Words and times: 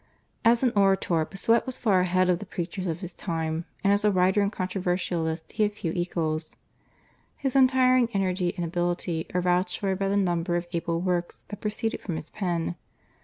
As 0.43 0.63
an 0.63 0.73
orator 0.75 1.23
Bossuet 1.25 1.67
was 1.67 1.77
far 1.77 1.99
ahead 1.99 2.27
of 2.27 2.39
the 2.39 2.45
preachers 2.47 2.87
of 2.87 3.01
his 3.01 3.13
time, 3.13 3.65
and 3.83 3.93
as 3.93 4.03
a 4.03 4.09
writer 4.11 4.41
and 4.41 4.51
controversialist 4.51 5.51
he 5.51 5.61
had 5.61 5.75
few 5.75 5.91
equals. 5.95 6.55
His 7.37 7.55
untiring 7.55 8.09
energy 8.11 8.51
and 8.57 8.65
ability 8.65 9.27
are 9.35 9.41
vouched 9.41 9.77
for 9.77 9.95
by 9.95 10.09
the 10.09 10.17
number 10.17 10.55
of 10.55 10.65
able 10.73 10.99
works 11.01 11.45
that 11.49 11.61
proceeded 11.61 12.01
from 12.01 12.15
his 12.15 12.31
pen. 12.31 12.73